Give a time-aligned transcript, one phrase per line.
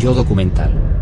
[0.00, 0.94] Yo documental.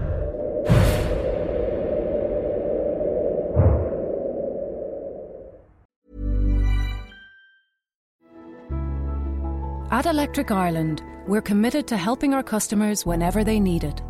[9.90, 14.00] At Electric Ireland, we're committed to helping our customers whenever they need it.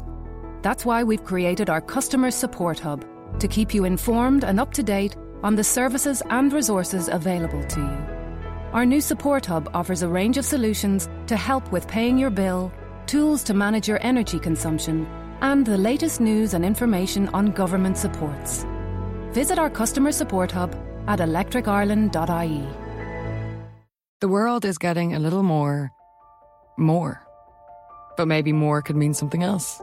[0.63, 3.05] That's why we've created our Customer Support Hub
[3.41, 7.81] to keep you informed and up to date on the services and resources available to
[7.81, 8.23] you.
[8.73, 12.73] Our new Support Hub offers a range of solutions to help with paying your bill,
[13.07, 15.07] tools to manage your energy consumption,
[15.41, 18.65] and the latest news and information on government supports.
[19.33, 20.75] Visit our Customer Support Hub
[21.07, 22.67] at electricireland.ie.
[24.21, 25.91] The world is getting a little more.
[26.79, 27.27] more.
[28.17, 29.83] But maybe more could mean something else.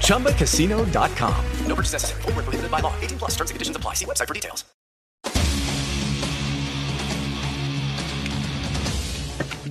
[0.00, 1.34] ChumbaCasino.com.
[1.66, 2.22] No purchase necessary.
[2.22, 2.92] Void where prohibited by law.
[3.02, 3.94] 18 plus terms and conditions apply.
[3.94, 4.64] See website for details.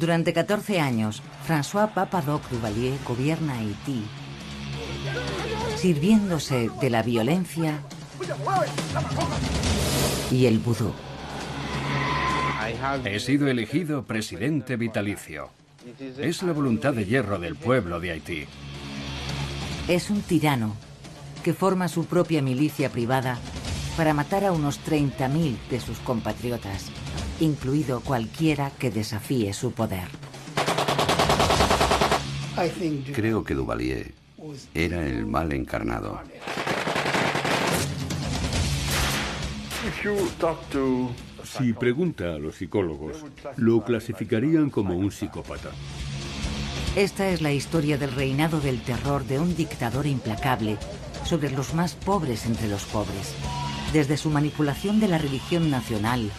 [0.04, 4.04] Durante 14 años, François Papadoc Duvalier gobierna Haití,
[5.78, 7.80] sirviéndose de la violencia
[10.30, 10.92] y el vudú.
[13.06, 15.52] He sido elegido presidente vitalicio.
[16.18, 18.48] Es la voluntad de hierro del pueblo de Haití.
[19.88, 20.74] Es un tirano
[21.44, 23.38] que forma su propia milicia privada
[23.98, 26.90] para matar a unos 30.000 de sus compatriotas,
[27.42, 30.08] incluido cualquiera que desafíe su poder.
[33.14, 34.14] Creo que Duvalier
[34.74, 36.22] era el mal encarnado.
[41.44, 43.26] Si pregunta a los psicólogos,
[43.58, 45.72] lo clasificarían como un psicópata.
[46.96, 50.78] Esta es la historia del reinado del terror de un dictador implacable
[51.26, 53.34] sobre los más pobres entre los pobres,
[53.92, 56.30] desde su manipulación de la religión nacional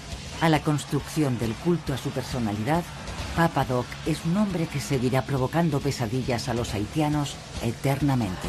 [0.40, 2.84] a la construcción del culto a su personalidad,
[3.34, 8.46] Papa Doc es un hombre que seguirá provocando pesadillas a los haitianos eternamente.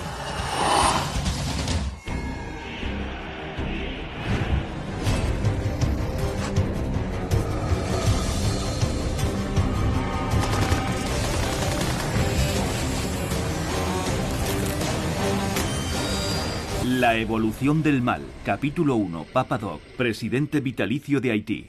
[17.06, 21.68] La evolución del mal, capítulo 1, Papa Doc, presidente vitalicio de Haití.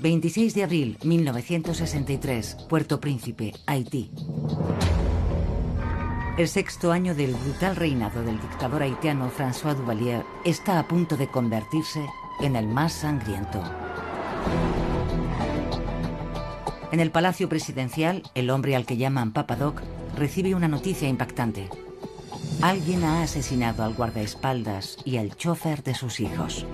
[0.00, 4.10] 26 de abril 1963, Puerto Príncipe, Haití.
[6.36, 11.28] El sexto año del brutal reinado del dictador haitiano François Duvalier está a punto de
[11.28, 12.04] convertirse
[12.42, 13.62] en el más sangriento.
[16.92, 19.80] En el Palacio Presidencial, el hombre al que llaman Papa Doc
[20.14, 21.70] recibe una noticia impactante.
[22.62, 26.66] Alguien ha asesinado al guardaespaldas y al chofer de sus hijos.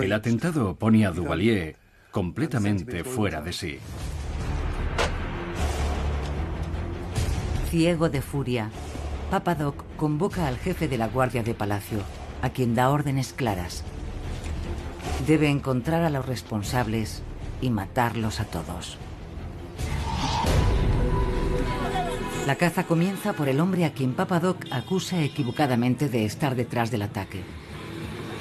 [0.00, 1.76] El atentado pone a Duvalier
[2.10, 3.78] completamente fuera de sí.
[7.70, 8.70] Ciego de furia,
[9.30, 12.00] Papadoc convoca al jefe de la Guardia de Palacio,
[12.42, 13.82] a quien da órdenes claras.
[15.26, 17.22] Debe encontrar a los responsables
[17.60, 18.98] y matarlos a todos.
[22.46, 27.02] La caza comienza por el hombre a quien Papadoc acusa equivocadamente de estar detrás del
[27.02, 27.38] ataque.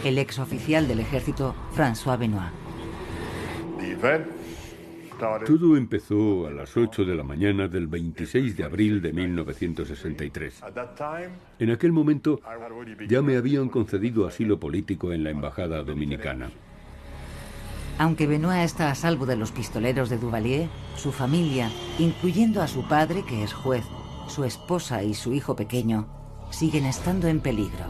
[0.04, 2.50] El ex oficial del ejército, François Benoit.
[5.46, 10.64] Todo empezó a las 8 de la mañana del 26 de abril de 1963.
[11.60, 12.40] En aquel momento
[13.08, 16.50] ya me habían concedido asilo político en la Embajada Dominicana.
[17.98, 22.88] Aunque Benoit está a salvo de los pistoleros de Duvalier, su familia, incluyendo a su
[22.88, 23.84] padre, que es juez,
[24.28, 26.08] su esposa y su hijo pequeño,
[26.50, 27.86] siguen estando en peligro.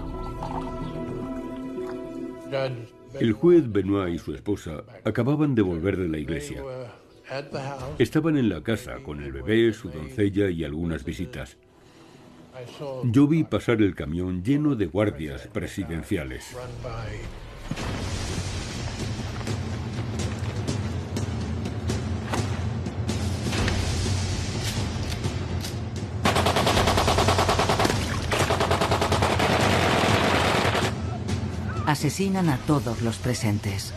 [3.19, 6.63] El juez Benoit y su esposa acababan de volver de la iglesia.
[7.97, 11.57] Estaban en la casa con el bebé, su doncella y algunas visitas.
[13.06, 16.56] Yo vi pasar el camión lleno de guardias presidenciales.
[32.01, 33.94] Asesinan a todos los presentes.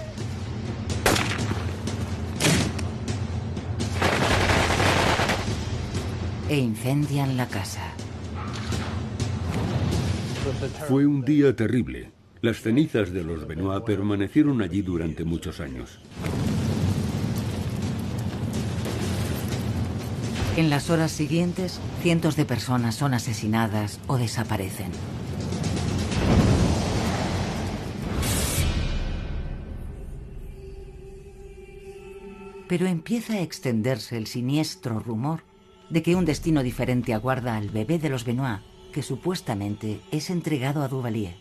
[6.50, 7.80] E incendian la casa.
[10.86, 12.12] Fue un día terrible.
[12.42, 15.98] Las cenizas de los Benoit permanecieron allí durante muchos años.
[20.58, 24.90] En las horas siguientes, cientos de personas son asesinadas o desaparecen.
[32.76, 35.44] Pero empieza a extenderse el siniestro rumor
[35.90, 38.62] de que un destino diferente aguarda al bebé de los Benoit,
[38.92, 41.36] que supuestamente es entregado a Duvalier.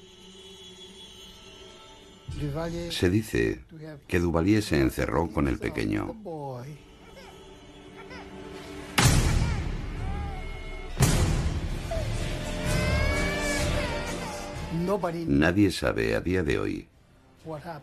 [2.92, 3.64] Se dice
[4.08, 6.16] que Duvalier se encerró con el pequeño.
[15.26, 16.88] Nadie sabe a día de hoy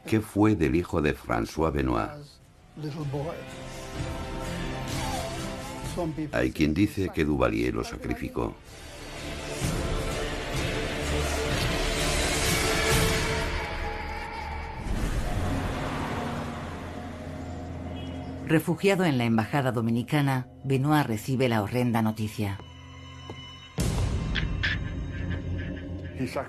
[0.07, 2.39] qué fue del hijo de François Benoit.
[6.33, 8.55] Hay quien dice que Duvalier lo sacrificó.
[18.47, 22.59] Refugiado en la embajada dominicana, Benoit recibe la horrenda noticia.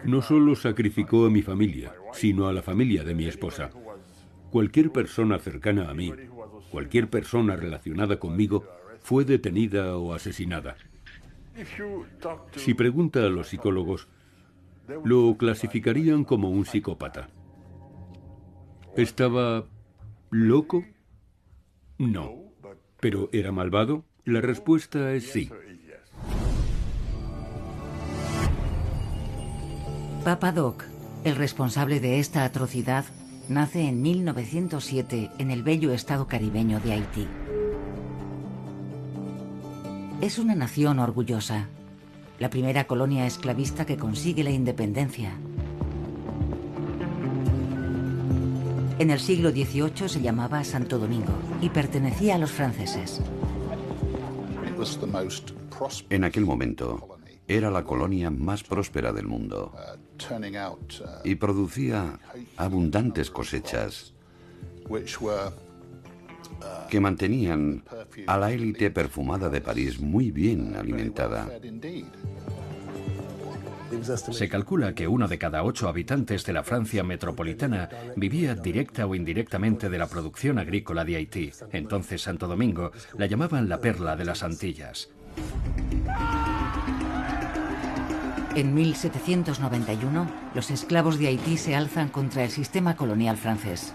[0.04, 3.70] No solo sacrificó a mi familia, sino a la familia de mi esposa.
[4.52, 6.14] Cualquier persona cercana a mí,
[6.72, 8.66] cualquier persona relacionada conmigo,
[9.02, 10.76] fue detenida o asesinada.
[12.56, 14.08] Si pregunta a los psicólogos,
[15.04, 17.30] lo clasificarían como un psicópata.
[18.96, 19.66] ¿Estaba
[20.30, 20.84] loco?
[21.98, 22.34] No.
[23.00, 24.06] ¿Pero era malvado?
[24.26, 25.50] La respuesta es sí.
[30.24, 30.84] Papa Doc,
[31.24, 33.06] el responsable de esta atrocidad,
[33.52, 37.28] nace en 1907 en el bello estado caribeño de Haití.
[40.22, 41.68] Es una nación orgullosa,
[42.40, 45.34] la primera colonia esclavista que consigue la independencia.
[49.00, 53.22] En el siglo XVIII se llamaba Santo Domingo y pertenecía a los franceses.
[56.10, 59.74] En aquel momento era la colonia más próspera del mundo
[61.24, 62.20] y producía
[62.58, 64.14] abundantes cosechas
[66.90, 67.84] que mantenían
[68.28, 71.50] a la élite perfumada de París muy bien alimentada.
[74.32, 79.16] Se calcula que uno de cada ocho habitantes de la Francia metropolitana vivía directa o
[79.16, 81.52] indirectamente de la producción agrícola de Haití.
[81.72, 85.10] Entonces Santo Domingo la llamaban la perla de las Antillas.
[88.54, 93.94] En 1791, los esclavos de Haití se alzan contra el sistema colonial francés.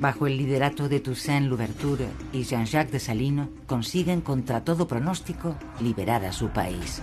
[0.00, 6.32] Bajo el liderato de Toussaint Louverture y Jean-Jacques Dessalines, consiguen contra todo pronóstico liberar a
[6.32, 7.02] su país.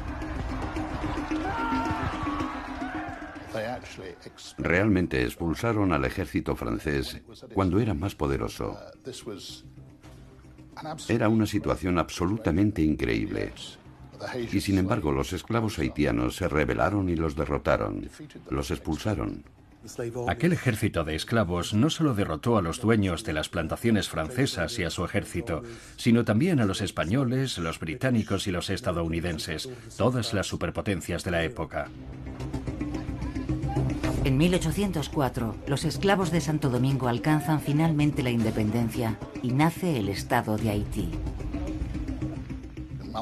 [4.57, 7.21] Realmente expulsaron al ejército francés
[7.53, 8.77] cuando era más poderoso.
[11.07, 13.51] Era una situación absolutamente increíble.
[14.51, 18.09] Y sin embargo, los esclavos haitianos se rebelaron y los derrotaron.
[18.49, 19.43] Los expulsaron.
[20.27, 24.83] Aquel ejército de esclavos no solo derrotó a los dueños de las plantaciones francesas y
[24.83, 25.63] a su ejército,
[25.95, 31.43] sino también a los españoles, los británicos y los estadounidenses, todas las superpotencias de la
[31.43, 31.87] época.
[34.23, 40.57] En 1804, los esclavos de Santo Domingo alcanzan finalmente la independencia y nace el Estado
[40.57, 41.09] de Haití.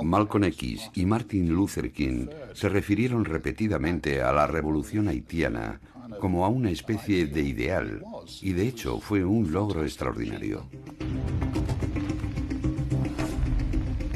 [0.03, 5.79] Malcolm X y Martin Luther King se refirieron repetidamente a la revolución haitiana
[6.19, 8.03] como a una especie de ideal,
[8.41, 10.65] y de hecho fue un logro extraordinario.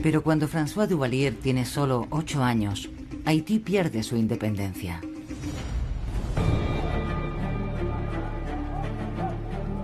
[0.02, 2.90] Pero cuando François Duvalier tiene solo ocho años,
[3.26, 5.00] Haití pierde su independencia.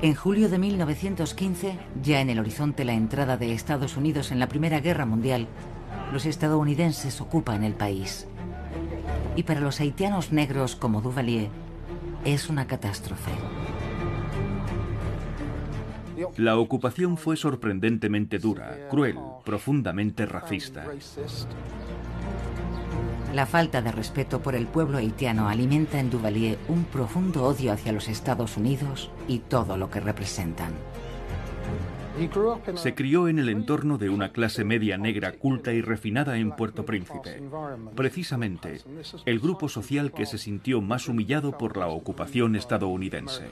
[0.01, 4.47] En julio de 1915, ya en el horizonte la entrada de Estados Unidos en la
[4.47, 5.47] Primera Guerra Mundial,
[6.11, 8.27] los estadounidenses ocupan el país.
[9.35, 11.49] Y para los haitianos negros como Duvalier,
[12.25, 13.31] es una catástrofe.
[16.37, 20.85] La ocupación fue sorprendentemente dura, cruel, profundamente racista.
[23.33, 27.93] La falta de respeto por el pueblo haitiano alimenta en Duvalier un profundo odio hacia
[27.93, 30.73] los Estados Unidos y todo lo que representan.
[32.75, 36.85] Se crió en el entorno de una clase media negra culta y refinada en Puerto
[36.85, 37.41] Príncipe.
[37.95, 38.81] Precisamente,
[39.25, 43.43] el grupo social que se sintió más humillado por la ocupación estadounidense.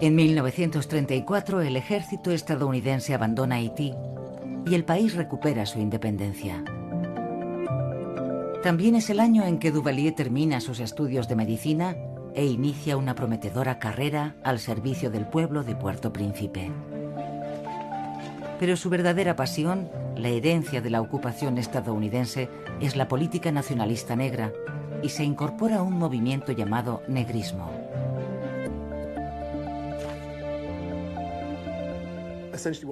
[0.00, 3.94] En 1934 el ejército estadounidense abandona Haití
[4.66, 6.62] y el país recupera su independencia.
[8.62, 11.96] También es el año en que Duvalier termina sus estudios de medicina
[12.34, 16.70] e inicia una prometedora carrera al servicio del pueblo de Puerto Príncipe.
[18.58, 22.48] Pero su verdadera pasión, la herencia de la ocupación estadounidense,
[22.80, 24.52] es la política nacionalista negra
[25.02, 27.70] y se incorpora a un movimiento llamado negrismo.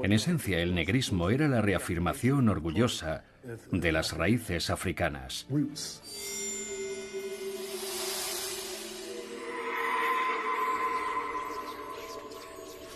[0.03, 3.25] En esencia, el negrismo era la reafirmación orgullosa
[3.73, 5.47] de las raíces africanas.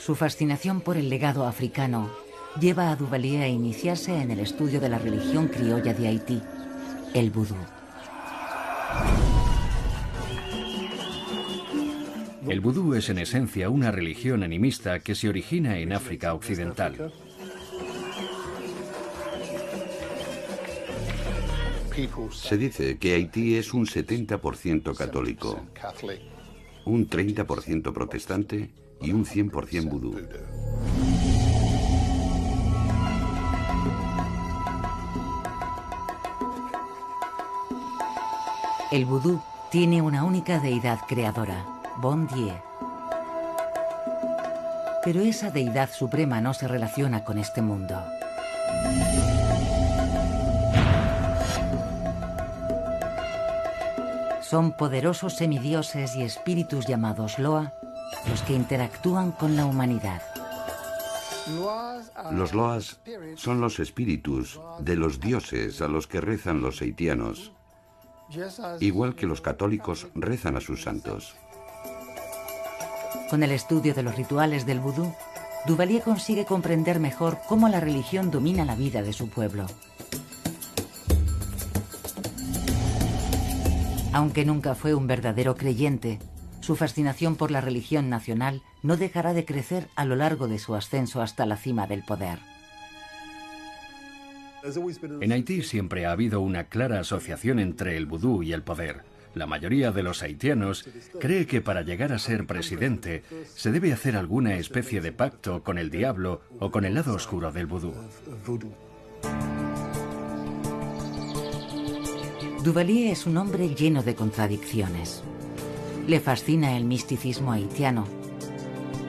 [0.00, 2.10] Su fascinación por el legado africano
[2.58, 6.40] lleva a Duvalier a iniciarse en el estudio de la religión criolla de Haití,
[7.12, 7.54] el vudú.
[12.48, 17.12] El vudú es en esencia una religión animista que se origina en África Occidental.
[22.32, 25.60] Se dice que Haití es un 70% católico,
[26.86, 30.16] un 30% protestante y un 100% vudú.
[38.90, 39.40] El vudú
[39.70, 41.64] tiene una única deidad creadora,
[41.98, 42.54] Bon Dieu.
[45.04, 48.02] Pero esa deidad suprema no se relaciona con este mundo.
[54.42, 57.79] Son poderosos semidioses y espíritus llamados Loa
[58.28, 60.22] los que interactúan con la humanidad.
[62.32, 63.00] Los Loas
[63.36, 67.52] son los espíritus de los dioses a los que rezan los haitianos,
[68.80, 71.34] igual que los católicos rezan a sus santos.
[73.30, 75.12] Con el estudio de los rituales del vudú,
[75.66, 79.66] Duvalier consigue comprender mejor cómo la religión domina la vida de su pueblo.
[84.12, 86.18] Aunque nunca fue un verdadero creyente,
[86.60, 90.74] su fascinación por la religión nacional no dejará de crecer a lo largo de su
[90.74, 92.38] ascenso hasta la cima del poder.
[95.20, 99.02] En Haití siempre ha habido una clara asociación entre el vudú y el poder.
[99.34, 100.88] La mayoría de los haitianos
[101.20, 103.22] cree que para llegar a ser presidente
[103.54, 107.52] se debe hacer alguna especie de pacto con el diablo o con el lado oscuro
[107.52, 107.94] del vudú.
[112.64, 115.22] Duvalier es un hombre lleno de contradicciones.
[116.06, 118.04] Le fascina el misticismo haitiano,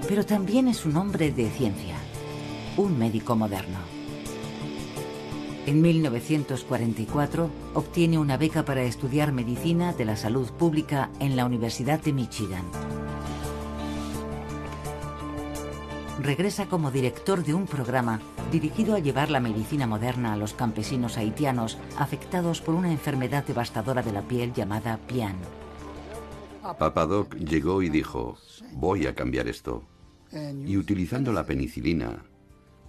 [0.08, 1.96] pero también es un hombre de ciencia,
[2.78, 3.80] un médico moderno.
[5.66, 12.02] En 1944 obtiene una beca para estudiar medicina de la salud pública en la Universidad
[12.02, 12.66] de Michigan.
[16.22, 18.20] Regresa como director de un programa
[18.52, 24.04] dirigido a llevar la medicina moderna a los campesinos haitianos afectados por una enfermedad devastadora
[24.04, 25.38] de la piel llamada PIAN.
[26.62, 28.38] Papadoc llegó y dijo,
[28.74, 29.84] voy a cambiar esto.
[30.66, 32.24] Y utilizando la penicilina,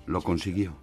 [0.07, 0.75] lo consiguió.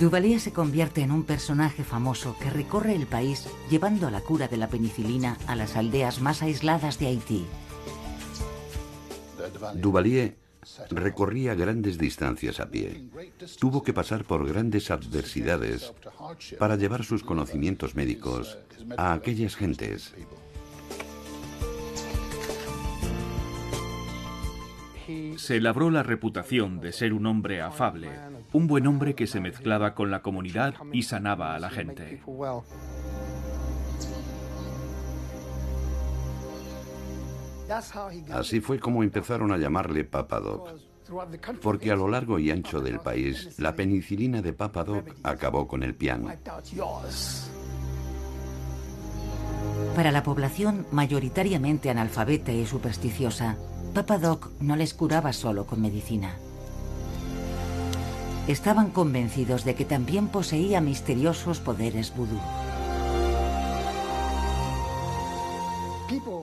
[0.00, 4.56] Duvalier se convierte en un personaje famoso que recorre el país llevando la cura de
[4.56, 7.46] la penicilina a las aldeas más aisladas de Haití.
[9.74, 10.36] Duvalier
[10.90, 13.04] recorría grandes distancias a pie.
[13.58, 15.92] Tuvo que pasar por grandes adversidades
[16.58, 18.58] para llevar sus conocimientos médicos
[18.96, 20.14] a aquellas gentes.
[25.42, 28.10] Se labró la reputación de ser un hombre afable,
[28.52, 32.22] un buen hombre que se mezclaba con la comunidad y sanaba a la gente.
[38.30, 40.78] Así fue como empezaron a llamarle Papadoc,
[41.60, 45.96] porque a lo largo y ancho del país la penicilina de Papadoc acabó con el
[45.96, 46.28] piano.
[49.96, 53.56] Para la población mayoritariamente analfabeta y supersticiosa,
[53.94, 56.34] Papadoc no les curaba solo con medicina.
[58.48, 62.38] Estaban convencidos de que también poseía misteriosos poderes vudú.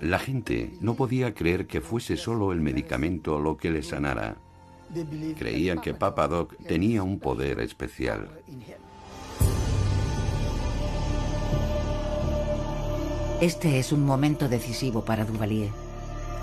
[0.01, 4.38] La gente no podía creer que fuese solo el medicamento lo que le sanara.
[5.38, 8.29] Creían que Papadoc tenía un poder especial.
[13.41, 15.88] Este es un momento decisivo para Duvalier.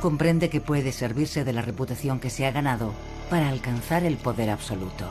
[0.00, 2.92] Comprende que puede servirse de la reputación que se ha ganado
[3.30, 5.06] para alcanzar el poder absoluto.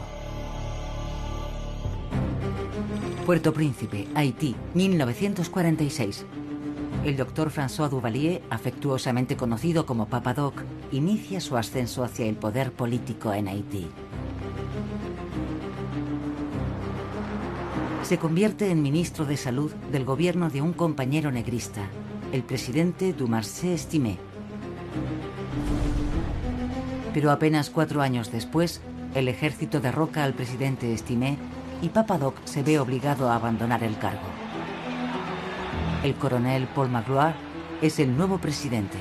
[3.25, 6.25] Puerto Príncipe, Haití, 1946.
[7.03, 12.71] El doctor François Duvalier, afectuosamente conocido como Papa Doc, inicia su ascenso hacia el poder
[12.71, 13.87] político en Haití.
[18.03, 21.81] Se convierte en ministro de Salud del gobierno de un compañero negrista,
[22.31, 24.19] el presidente Dumarcé Estimé.
[27.13, 28.81] Pero apenas cuatro años después,
[29.13, 31.37] el ejército derroca al presidente Estimé
[31.81, 34.27] y Papadoc se ve obligado a abandonar el cargo.
[36.03, 37.35] El coronel Paul Magloire
[37.81, 38.97] es el nuevo presidente.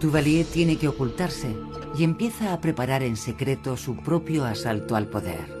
[0.00, 1.56] Duvalier tiene que ocultarse
[1.96, 5.57] y empieza a preparar en secreto su propio asalto al poder.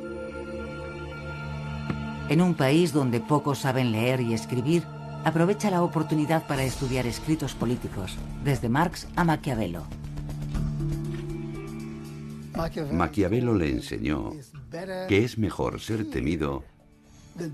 [2.28, 4.82] En un país donde pocos saben leer y escribir,
[5.24, 9.84] aprovecha la oportunidad para estudiar escritos políticos, desde Marx a Maquiavelo.
[12.92, 14.32] Maquiavelo le enseñó
[15.08, 16.64] que es mejor ser temido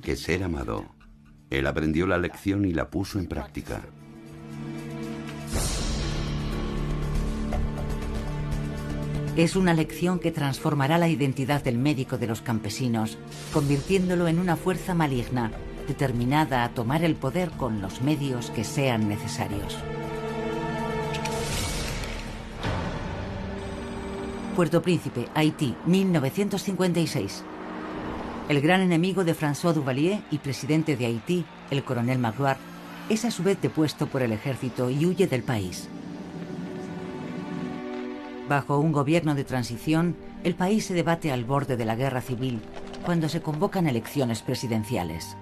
[0.03, 0.87] que ser amado.
[1.51, 3.83] Él aprendió la lección y la puso en práctica.
[9.37, 13.19] Es una lección que transformará la identidad del médico de los campesinos,
[13.53, 15.51] convirtiéndolo en una fuerza maligna,
[15.89, 19.77] determinada a tomar el poder con los medios que sean necesarios.
[24.55, 27.43] Puerto Príncipe, Haití, 1956.
[28.49, 32.61] El gran enemigo de François Duvalier y presidente de Haití, el coronel Magloire,
[33.09, 35.89] es a su vez depuesto por el ejército y huye del país.
[38.49, 42.61] Bajo un gobierno de transición, el país se debate al borde de la guerra civil
[43.05, 45.37] cuando se convocan elecciones presidenciales.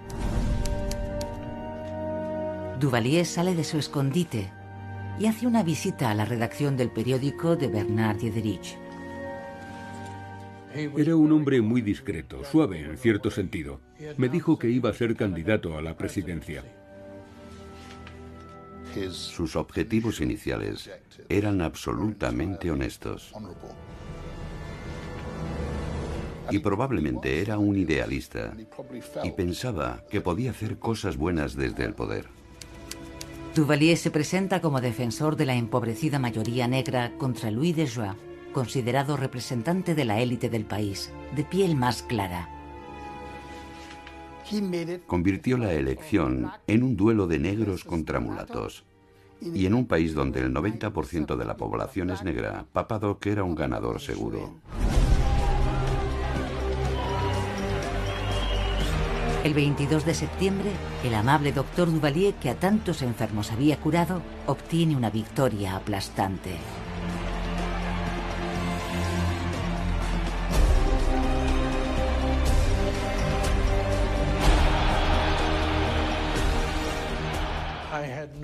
[2.78, 4.52] Duvalier sale de su escondite
[5.18, 8.76] y hace una visita a la redacción del periódico de Bernard Diederich.
[10.74, 13.80] Era un hombre muy discreto, suave en cierto sentido.
[14.16, 16.64] Me dijo que iba a ser candidato a la presidencia.
[19.10, 20.90] Sus objetivos iniciales
[21.28, 23.32] eran absolutamente honestos.
[26.50, 28.52] Y probablemente era un idealista
[29.22, 32.26] y pensaba que podía hacer cosas buenas desde el poder.
[33.54, 38.16] Duvalier se presenta como defensor de la empobrecida mayoría negra contra Louis de Joie,
[38.52, 42.48] considerado representante de la élite del país, de piel más clara.
[45.06, 48.84] Convirtió la elección en un duelo de negros contra mulatos.
[49.40, 53.54] Y en un país donde el 90% de la población es negra, Papadoc era un
[53.54, 54.54] ganador seguro.
[59.44, 60.70] El 22 de septiembre,
[61.02, 66.52] el amable doctor Duvalier, que a tantos enfermos había curado, obtiene una victoria aplastante.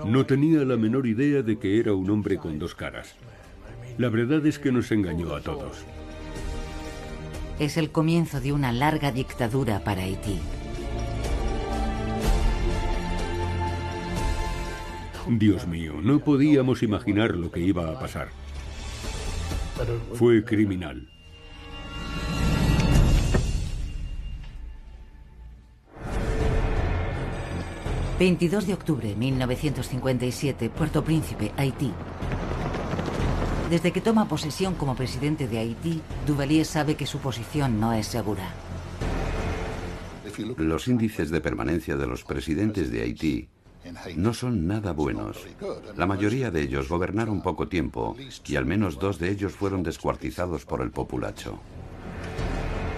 [0.06, 3.14] No tenía la menor idea de que era un hombre con dos caras.
[3.96, 5.84] La verdad es que nos engañó a todos.
[7.58, 10.38] Es el comienzo de una larga dictadura para Haití.
[15.28, 18.28] Dios mío, no podíamos imaginar lo que iba a pasar.
[20.14, 21.06] Fue criminal.
[28.18, 31.92] ...22 de octubre de 1957, Puerto Príncipe, Haití.
[33.70, 38.06] Desde que toma posesión como presidente de Haití, Duvalier sabe que su posición no es
[38.06, 38.50] segura.
[40.56, 43.48] Los índices de permanencia de los presidentes de Haití
[44.16, 45.46] no son nada buenos.
[45.96, 50.64] La mayoría de ellos gobernaron poco tiempo y al menos dos de ellos fueron descuartizados
[50.64, 51.58] por el populacho.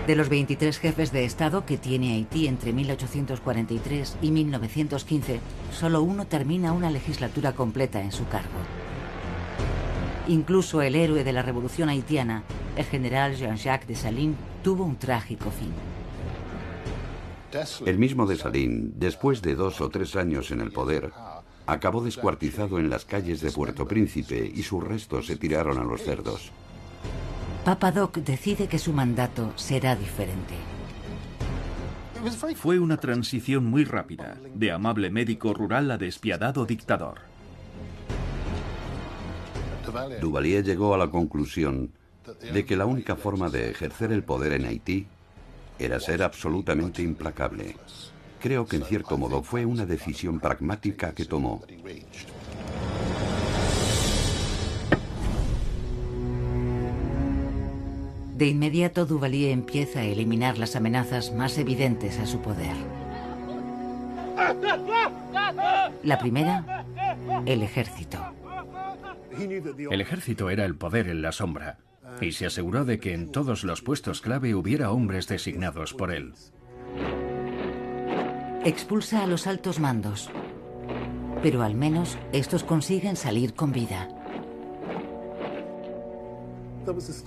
[0.06, 5.40] De los 23 jefes de Estado que tiene Haití entre 1843 y 1915,
[5.72, 8.58] solo uno termina una legislatura completa en su cargo.
[10.26, 12.44] Incluso el héroe de la revolución haitiana,
[12.76, 15.72] el general Jean-Jacques Dessalines, tuvo un trágico fin.
[17.84, 21.12] El mismo Dessalines, después de dos o tres años en el poder,
[21.66, 26.02] acabó descuartizado en las calles de Puerto Príncipe y sus restos se tiraron a los
[26.02, 26.52] cerdos.
[27.64, 30.54] Papadoc decide que su mandato será diferente.
[32.56, 37.20] Fue una transición muy rápida, de amable médico rural a despiadado dictador.
[40.20, 41.90] Duvalier llegó a la conclusión
[42.52, 45.06] de que la única forma de ejercer el poder en Haití
[45.78, 47.76] era ser absolutamente implacable.
[48.40, 51.62] Creo que en cierto modo fue una decisión pragmática que tomó.
[58.40, 62.74] De inmediato, Duvalier empieza a eliminar las amenazas más evidentes a su poder.
[66.02, 66.86] La primera,
[67.44, 68.18] el ejército.
[69.90, 71.80] El ejército era el poder en la sombra
[72.22, 76.32] y se aseguró de que en todos los puestos clave hubiera hombres designados por él.
[78.64, 80.30] Expulsa a los altos mandos,
[81.42, 84.08] pero al menos estos consiguen salir con vida.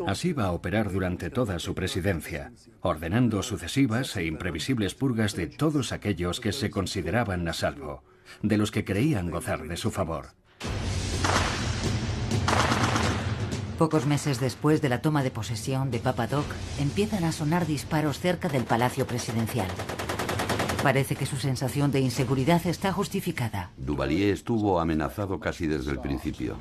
[0.08, 5.92] Así va a operar durante toda su presidencia, ordenando sucesivas e imprevisibles purgas de todos
[5.92, 8.04] aquellos que se consideraban a salvo,
[8.42, 10.28] de los que creían gozar de su favor.
[13.78, 16.46] Pocos meses después de la toma de posesión de Papadoc,
[16.80, 19.68] empiezan a sonar disparos cerca del Palacio Presidencial.
[20.84, 23.72] Parece que su sensación de inseguridad está justificada.
[23.78, 26.58] Duvalier estuvo amenazado casi desde el principio.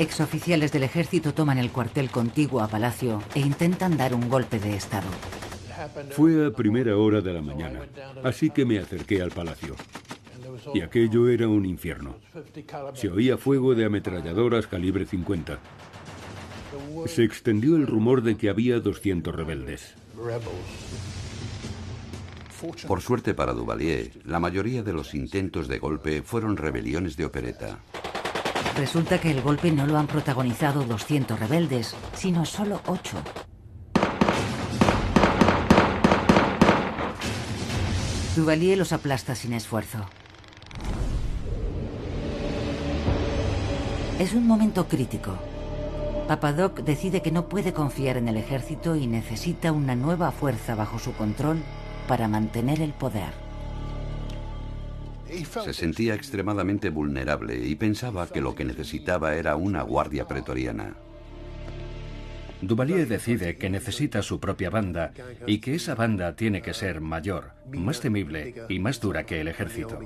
[0.00, 4.74] Exoficiales del ejército toman el cuartel contiguo a Palacio e intentan dar un golpe de
[4.74, 5.06] Estado.
[6.12, 7.82] Fue a primera hora de la mañana,
[8.24, 9.76] así que me acerqué al palacio.
[10.72, 12.16] Y aquello era un infierno.
[12.94, 15.58] Se oía fuego de ametralladoras calibre 50.
[17.04, 19.94] Se extendió el rumor de que había 200 rebeldes.
[22.88, 27.80] Por suerte para Duvalier, la mayoría de los intentos de golpe fueron rebeliones de opereta.
[28.80, 33.18] Resulta que el golpe no lo han protagonizado 200 rebeldes, sino solo 8.
[38.34, 39.98] Duvalier los aplasta sin esfuerzo.
[44.18, 45.36] Es un momento crítico.
[46.26, 50.98] Papadoc decide que no puede confiar en el ejército y necesita una nueva fuerza bajo
[50.98, 51.62] su control
[52.08, 53.39] para mantener el poder.
[55.64, 60.94] Se sentía extremadamente vulnerable y pensaba que lo que necesitaba era una guardia pretoriana.
[62.62, 65.12] Duvalier decide que necesita su propia banda
[65.46, 69.48] y que esa banda tiene que ser mayor, más temible y más dura que el
[69.48, 69.98] ejército.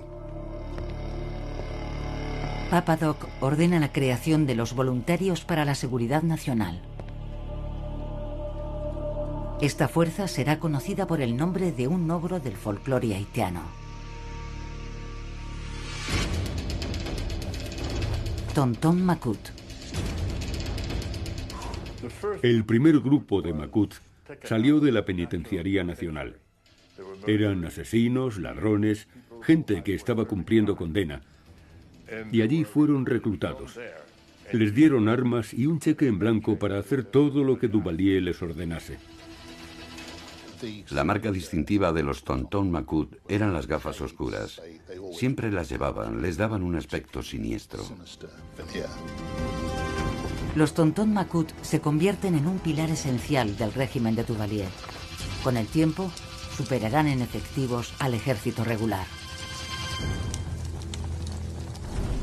[2.70, 6.80] Papadoc ordena la creación de los voluntarios para la seguridad nacional.
[9.60, 13.83] Esta fuerza será conocida por el nombre de un ogro del folclore haitiano.
[22.42, 23.94] El primer grupo de Makut
[24.44, 26.38] salió de la Penitenciaría Nacional.
[27.26, 29.08] Eran asesinos, ladrones,
[29.42, 31.22] gente que estaba cumpliendo condena.
[32.30, 33.78] Y allí fueron reclutados.
[34.52, 38.40] Les dieron armas y un cheque en blanco para hacer todo lo que Duvalier les
[38.42, 38.98] ordenase.
[40.90, 44.60] La marca distintiva de los Tonton Makut eran las gafas oscuras.
[45.12, 47.82] Siempre las llevaban, les daban un aspecto siniestro.
[50.54, 54.68] Los Tonton Makut se convierten en un pilar esencial del régimen de Duvalier.
[55.42, 56.10] Con el tiempo,
[56.56, 59.06] superarán en efectivos al ejército regular.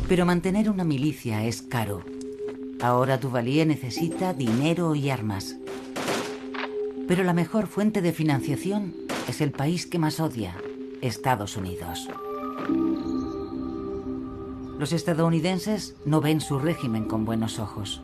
[0.07, 2.03] Pero mantener una milicia es caro.
[2.81, 5.55] Ahora Duvalier necesita dinero y armas.
[7.11, 8.95] Pero la mejor fuente de financiación
[9.27, 10.55] es el país que más odia,
[11.01, 12.07] Estados Unidos.
[14.79, 18.01] Los estadounidenses no ven su régimen con buenos ojos.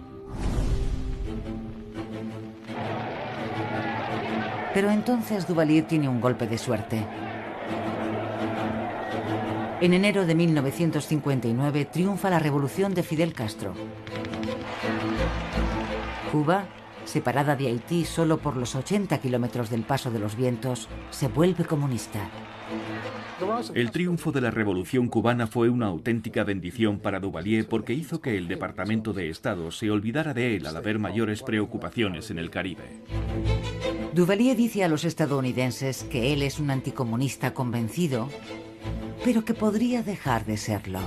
[4.74, 7.08] Pero entonces Duvalier tiene un golpe de suerte.
[9.80, 13.74] En enero de 1959 triunfa la revolución de Fidel Castro.
[16.30, 16.66] Cuba,
[17.08, 21.66] separada de Haití solo por los 80 kilómetros del paso de los vientos, se vuelve
[21.66, 22.30] comunista.
[23.74, 28.38] El triunfo de la revolución cubana fue una auténtica bendición para Duvalier porque hizo que
[28.38, 33.02] el Departamento de Estado se olvidara de él al haber mayores preocupaciones en el Caribe.
[34.14, 38.30] Duvalier dice a los estadounidenses que él es un anticomunista convencido,
[39.24, 41.00] pero que podría dejar de serlo.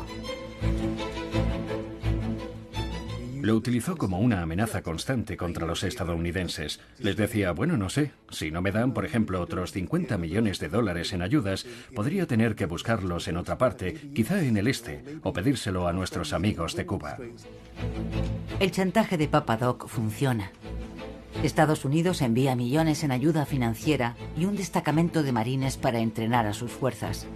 [3.50, 6.78] Lo utilizó como una amenaza constante contra los estadounidenses.
[7.00, 10.68] Les decía, bueno, no sé, si no me dan, por ejemplo, otros 50 millones de
[10.68, 15.32] dólares en ayudas, podría tener que buscarlos en otra parte, quizá en el este, o
[15.32, 17.18] pedírselo a nuestros amigos de Cuba.
[18.60, 20.52] El chantaje de Papadoc funciona.
[21.42, 26.52] Estados Unidos envía millones en ayuda financiera y un destacamento de marines para entrenar a
[26.52, 27.26] sus fuerzas.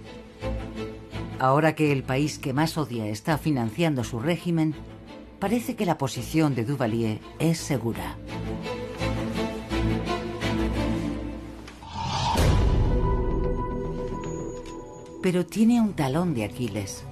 [1.39, 4.75] Ahora que el país que más odia está financiando su régimen,
[5.39, 8.17] parece que la posición de Duvalier es segura.
[15.21, 17.03] Pero tiene un talón de Aquiles.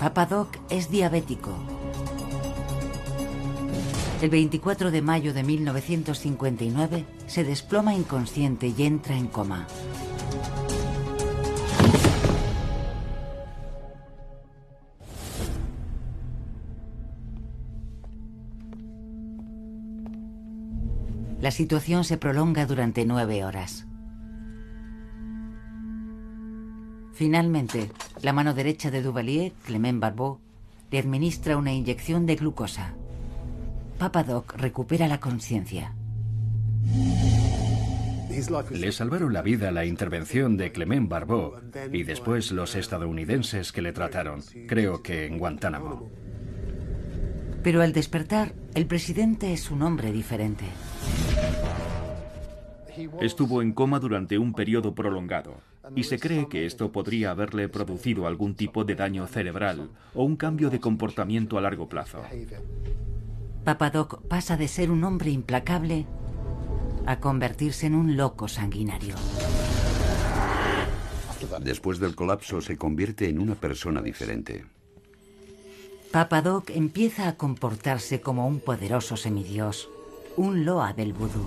[0.00, 1.52] Papadoc es diabético.
[4.22, 9.66] El 24 de mayo de 1959 se desploma inconsciente y entra en coma.
[21.40, 23.86] La situación se prolonga durante nueve horas.
[27.14, 27.90] Finalmente,
[28.22, 30.38] la mano derecha de Duvalier, Clement Barbeau,
[30.90, 32.94] le administra una inyección de glucosa.
[33.98, 35.94] Papadoc recupera la conciencia.
[38.70, 41.54] Le salvaron la vida la intervención de Clement Barbeau
[41.92, 46.08] y después los estadounidenses que le trataron, creo que en Guantánamo.
[47.62, 50.64] Pero al despertar, el presidente es un hombre diferente.
[53.20, 55.60] Estuvo en coma durante un periodo prolongado
[55.94, 60.36] y se cree que esto podría haberle producido algún tipo de daño cerebral o un
[60.36, 62.22] cambio de comportamiento a largo plazo.
[63.64, 66.06] Papadoc pasa de ser un hombre implacable
[67.06, 69.14] a convertirse en un loco sanguinario.
[71.60, 74.64] Después del colapso se convierte en una persona diferente.
[76.12, 79.88] Papadoc empieza a comportarse como un poderoso semidios,
[80.36, 81.46] un loa del vudú.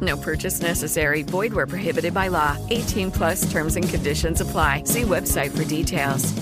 [0.00, 1.22] No purchase necessary.
[1.22, 2.56] Void where prohibited by law.
[2.70, 4.82] 18 plus terms and conditions apply.
[4.84, 6.34] See website for details.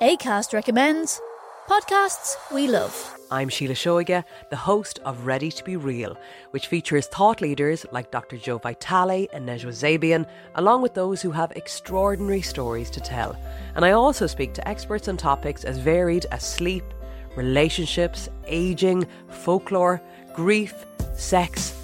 [0.00, 1.20] ACAST recommends
[1.68, 3.16] podcasts we love.
[3.30, 6.16] I'm Sheila Shoiga, the host of Ready to Be Real,
[6.50, 8.36] which features thought leaders like Dr.
[8.36, 13.34] Joe Vitale and Nejwa Zabian, along with those who have extraordinary stories to tell.
[13.76, 16.84] And I also speak to experts on topics as varied as sleep,
[17.34, 20.02] relationships, aging, folklore,
[20.34, 21.83] grief, sex,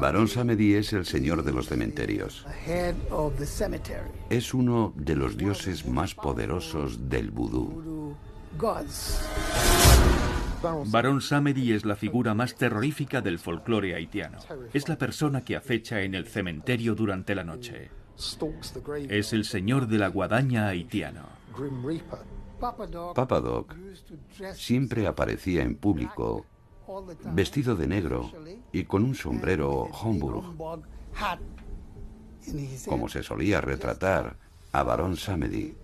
[0.00, 2.46] Barón Samedi es el señor de los cementerios.
[4.28, 8.14] Es uno de los dioses más poderosos del vudú.
[10.86, 14.38] Barón Samedi es la figura más terrorífica del folclore haitiano.
[14.74, 17.90] Es la persona que acecha en el cementerio durante la noche.
[19.08, 21.28] Es el señor de la guadaña haitiano.
[22.58, 23.74] Papa Doc
[24.54, 26.46] siempre aparecía en público
[27.32, 28.30] vestido de negro
[28.72, 30.44] y con un sombrero Homburg,
[32.86, 34.36] como se solía retratar
[34.72, 35.74] a Barón Samedi.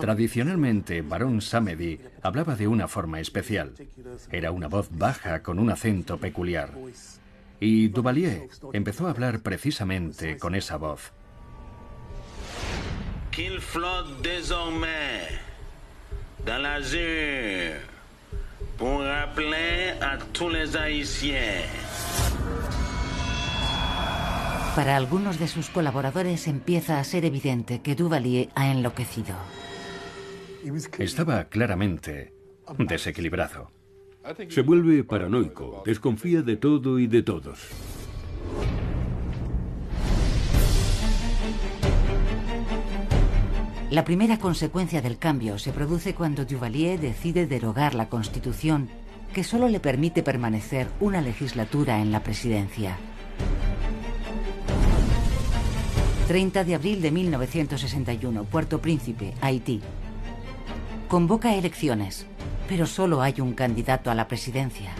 [0.00, 3.74] Tradicionalmente, Barón Samedi hablaba de una forma especial.
[4.30, 6.70] Era una voz baja con un acento peculiar.
[7.60, 11.12] Y Duvalier empezó a hablar precisamente con esa voz.
[13.30, 15.28] Qu'il flotte désormais
[16.44, 17.59] dans l'azur
[18.80, 21.68] pour rappeler à tous les Haïtiens
[24.74, 29.34] Para algunos de sus colaboradores empieza a ser evidente que Duvalier ha enloquecido.
[30.98, 32.32] Estaba claramente
[32.78, 33.70] desequilibrado.
[34.48, 37.58] Se vuelve paranoico, desconfía de todo y de todos.
[43.90, 48.88] La primera consecuencia del cambio se produce cuando Duvalier decide derogar la Constitución,
[49.34, 52.96] que solo le permite permanecer una legislatura en la presidencia.
[56.28, 59.80] 30 de abril de 1961, Puerto Príncipe, Haití.
[61.08, 62.26] Convoca elecciones,
[62.68, 64.92] pero solo hay un candidato a la presidencia.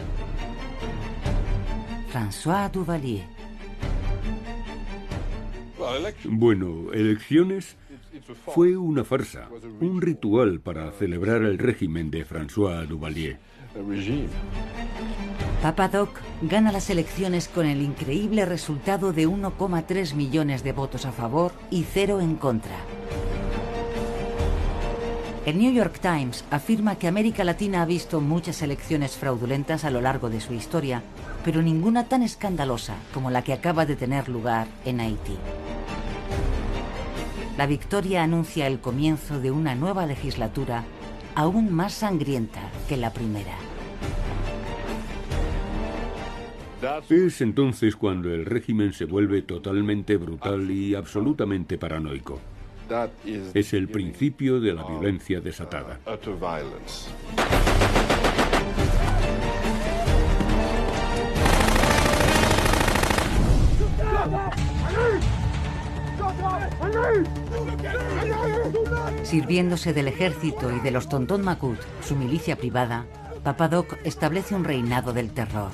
[2.12, 3.24] François Duvalier.
[6.24, 7.76] Bueno, elecciones
[8.46, 9.48] fue una farsa,
[9.80, 13.38] un ritual para celebrar el régimen de François Duvalier.
[15.62, 21.12] Papa Doc gana las elecciones con el increíble resultado de 1,3 millones de votos a
[21.12, 22.76] favor y cero en contra.
[25.46, 30.00] El New York Times afirma que América Latina ha visto muchas elecciones fraudulentas a lo
[30.00, 31.02] largo de su historia,
[31.44, 35.36] pero ninguna tan escandalosa como la que acaba de tener lugar en Haití.
[37.60, 40.82] La victoria anuncia el comienzo de una nueva legislatura
[41.34, 43.54] aún más sangrienta que la primera.
[47.10, 52.40] Es entonces cuando el régimen se vuelve totalmente brutal y absolutamente paranoico.
[53.52, 56.00] Es el principio de la violencia desatada.
[69.22, 73.06] Sirviéndose del ejército y de los Tontón Macut, su milicia privada,
[73.42, 75.70] Papadoc establece un reinado del terror.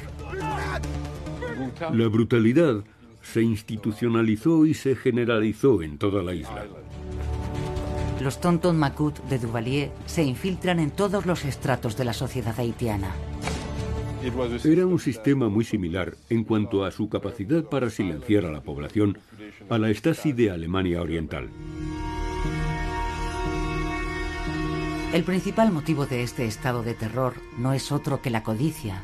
[1.92, 2.84] La brutalidad
[3.22, 6.64] se institucionalizó y se generalizó en toda la isla.
[8.20, 13.10] Los Tonton Macut de Duvalier se infiltran en todos los estratos de la sociedad haitiana.
[14.64, 19.18] Era un sistema muy similar en cuanto a su capacidad para silenciar a la población
[19.70, 21.48] a la Stasi de Alemania Oriental.
[25.12, 29.00] El principal motivo de este estado de terror no es otro que la codicia.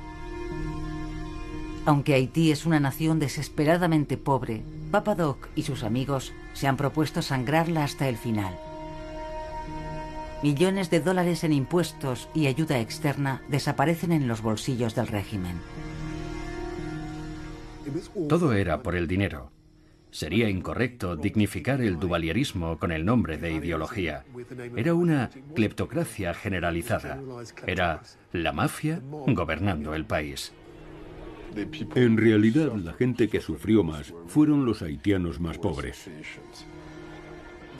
[1.87, 7.85] Aunque Haití es una nación desesperadamente pobre, Papadoc y sus amigos se han propuesto sangrarla
[7.85, 8.59] hasta el final.
[10.43, 15.57] Millones de dólares en impuestos y ayuda externa desaparecen en los bolsillos del régimen.
[18.29, 19.53] Todo era por el dinero.
[20.11, 24.25] Sería incorrecto dignificar el duvalierismo con el nombre de ideología.
[24.77, 27.19] Era una cleptocracia generalizada.
[27.67, 30.53] Era la mafia gobernando el país.
[31.95, 36.09] En realidad, la gente que sufrió más fueron los haitianos más pobres.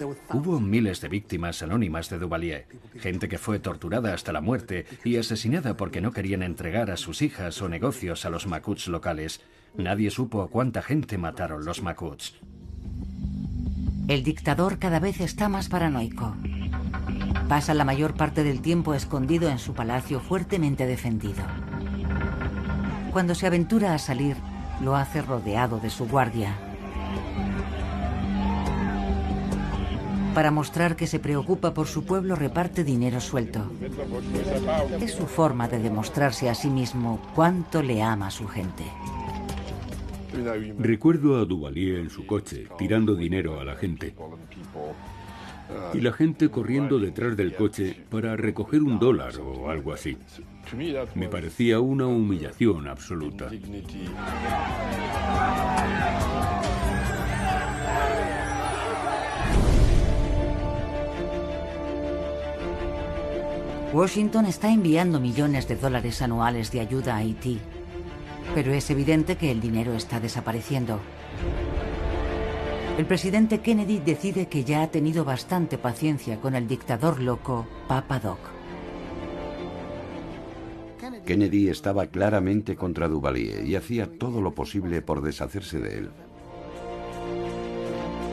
[0.05, 2.67] Hubo miles de víctimas anónimas de Duvalier,
[2.99, 7.23] gente que fue torturada hasta la muerte y asesinada porque no querían entregar a sus
[7.23, 9.41] hijas o negocios a los macuts locales.
[9.77, 12.35] Nadie supo cuánta gente mataron los macuts.
[14.09, 16.35] El dictador cada vez está más paranoico.
[17.49, 21.43] Pasa la mayor parte del tiempo escondido en su palacio fuertemente defendido.
[23.13, 24.37] Cuando se aventura a salir,
[24.83, 26.55] lo hace rodeado de su guardia.
[30.35, 33.61] Para mostrar que se preocupa por su pueblo, reparte dinero suelto.
[35.01, 38.85] Es su forma de demostrarse a sí mismo cuánto le ama a su gente.
[40.79, 44.15] Recuerdo a Duvalier en su coche, tirando dinero a la gente.
[45.95, 50.17] Y la gente corriendo detrás del coche para recoger un dólar o algo así.
[51.15, 53.51] Me parecía una humillación absoluta.
[63.93, 67.59] Washington está enviando millones de dólares anuales de ayuda a Haití,
[68.55, 70.99] pero es evidente que el dinero está desapareciendo.
[72.97, 78.19] El presidente Kennedy decide que ya ha tenido bastante paciencia con el dictador loco Papa
[78.19, 78.39] Doc.
[81.27, 86.11] Kennedy estaba claramente contra Duvalier y hacía todo lo posible por deshacerse de él.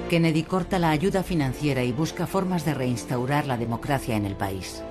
[0.09, 4.81] Kennedy corta la ayuda financiera y busca formas de reinstaurar la democracia en el país.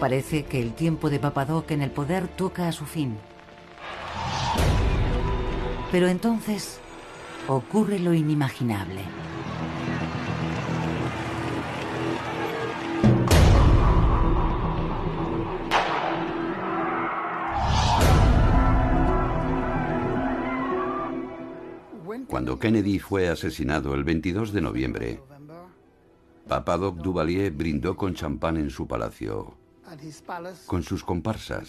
[0.00, 3.18] Parece que el tiempo de Papadoc en el poder toca a su fin.
[5.90, 6.78] Pero entonces
[7.48, 9.00] ocurre lo inimaginable.
[22.28, 25.20] Cuando Kennedy fue asesinado el 22 de noviembre,
[26.46, 29.54] Papadoc Duvalier brindó con champán en su palacio,
[30.66, 31.68] con sus comparsas.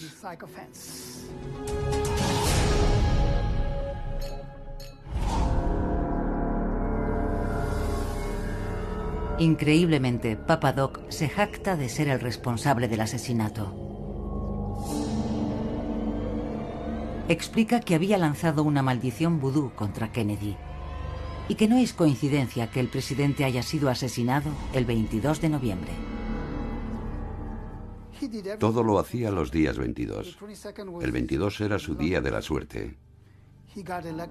[9.39, 13.73] Increíblemente, Papa Doc se jacta de ser el responsable del asesinato.
[17.29, 20.57] Explica que había lanzado una maldición vudú contra Kennedy
[21.47, 26.18] y que no es coincidencia que el presidente haya sido asesinado el 22 de noviembre.
[28.59, 30.37] Todo lo hacía los días 22.
[31.01, 32.97] El 22 era su día de la suerte.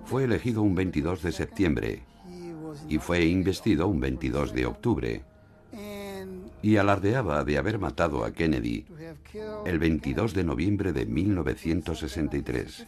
[0.05, 2.03] Fue elegido un 22 de septiembre
[2.89, 5.24] y fue investido un 22 de octubre.
[6.61, 8.84] Y alardeaba de haber matado a Kennedy
[9.64, 12.86] el 22 de noviembre de 1963.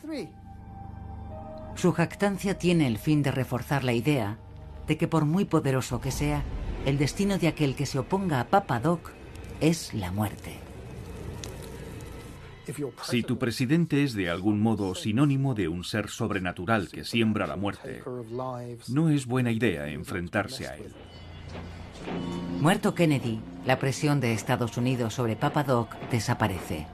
[1.77, 4.39] Su jactancia tiene el fin de reforzar la idea
[4.87, 6.43] de que por muy poderoso que sea,
[6.85, 9.13] el destino de aquel que se oponga a Papa Doc
[9.61, 10.70] es la muerte.
[13.03, 17.57] Si tu presidente es de algún modo sinónimo de un ser sobrenatural que siembra la
[17.57, 18.03] muerte,
[18.89, 20.93] no es buena idea enfrentarse a él.
[22.61, 26.87] Muerto Kennedy, la presión de Estados Unidos sobre Papa Doc desaparece.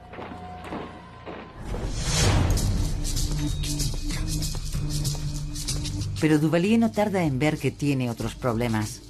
[6.20, 9.05] Pero Duvalier no tarda en ver que tiene otros problemas.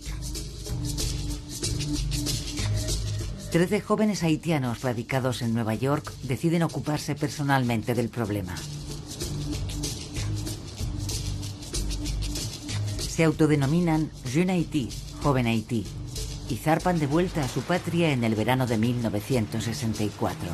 [3.57, 8.55] Trece jóvenes haitianos radicados en Nueva York deciden ocuparse personalmente del problema.
[12.99, 14.91] Se autodenominan Jeune Haiti,
[15.23, 15.87] Joven Haití,
[16.51, 20.51] y zarpan de vuelta a su patria en el verano de 1964.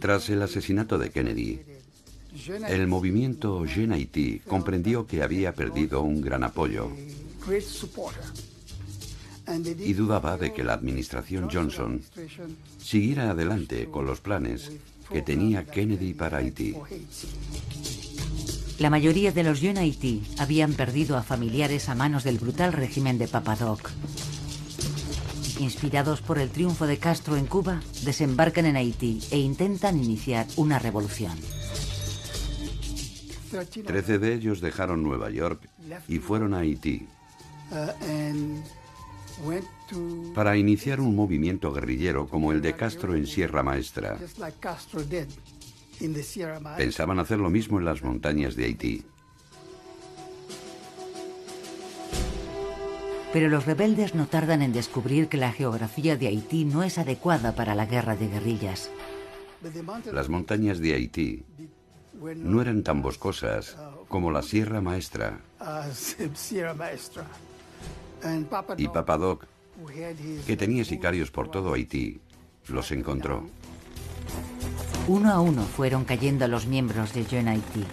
[0.00, 1.60] Tras el asesinato de Kennedy,
[2.68, 6.92] el movimiento Jeune Haiti comprendió que había perdido un gran apoyo
[9.78, 12.02] y dudaba de que la administración Johnson
[12.78, 14.72] siguiera adelante con los planes
[15.10, 16.74] que tenía Kennedy para Haití.
[18.78, 23.18] La mayoría de los Jeune Haití habían perdido a familiares a manos del brutal régimen
[23.18, 23.90] de Papadoc.
[25.58, 30.78] Inspirados por el triunfo de Castro en Cuba, desembarcan en Haití e intentan iniciar una
[30.78, 31.32] revolución.
[33.86, 35.66] Trece de ellos dejaron Nueva York
[36.08, 37.06] y fueron a Haití
[40.34, 44.18] para iniciar un movimiento guerrillero como el de Castro en Sierra Maestra.
[46.76, 49.04] Pensaban hacer lo mismo en las montañas de Haití.
[53.32, 57.54] Pero los rebeldes no tardan en descubrir que la geografía de Haití no es adecuada
[57.54, 58.90] para la guerra de guerrillas.
[60.12, 61.44] Las montañas de Haití
[62.36, 63.76] no eran tan boscosas
[64.08, 65.40] como la Sierra Maestra.
[68.76, 69.46] Y Papadoc,
[70.46, 72.20] que tenía sicarios por todo Haití,
[72.68, 73.46] los encontró.
[75.08, 77.84] Uno a uno fueron cayendo los miembros de Jeune Haití.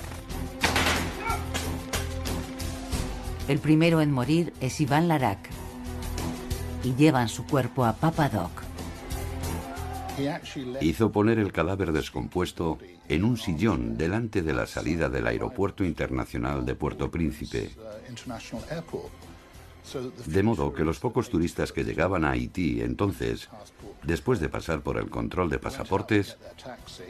[3.48, 5.50] El primero en morir es Iván Larac
[6.84, 8.64] y llevan su cuerpo a Papadoc.
[10.82, 12.78] Hizo poner el cadáver descompuesto
[13.10, 17.72] en un sillón delante de la salida del Aeropuerto Internacional de Puerto Príncipe.
[20.26, 23.50] De modo que los pocos turistas que llegaban a Haití entonces,
[24.04, 26.38] después de pasar por el control de pasaportes,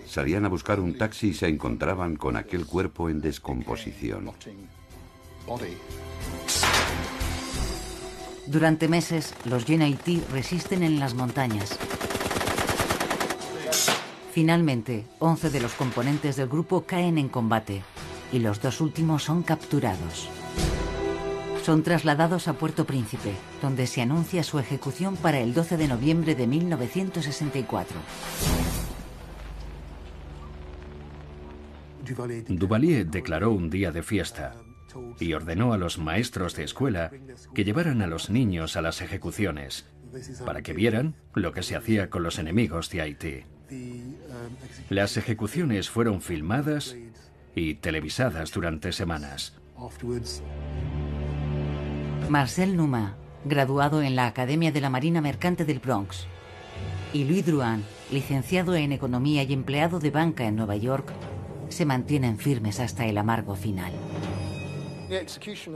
[0.07, 4.31] salían a buscar un taxi y se encontraban con aquel cuerpo en descomposición.
[8.47, 11.77] Durante meses, los Yen Haití resisten en las montañas.
[14.33, 17.83] Finalmente, 11 de los componentes del grupo caen en combate
[18.31, 20.27] y los dos últimos son capturados.
[21.63, 26.35] Son trasladados a Puerto Príncipe, donde se anuncia su ejecución para el 12 de noviembre
[26.35, 27.97] de 1964.
[32.49, 34.55] Duvalier declaró un día de fiesta
[35.21, 37.11] y ordenó a los maestros de escuela
[37.55, 39.85] que llevaran a los niños a las ejecuciones
[40.45, 43.45] para que vieran lo que se hacía con los enemigos de Haití.
[44.89, 46.97] Las ejecuciones fueron filmadas
[47.55, 49.55] y televisadas durante semanas.
[52.33, 53.15] Marcel Numa,
[53.45, 56.25] graduado en la Academia de la Marina Mercante del Bronx,
[57.13, 61.13] y Louis Drouin, licenciado en Economía y empleado de banca en Nueva York,
[61.69, 63.93] se mantienen firmes hasta el amargo final.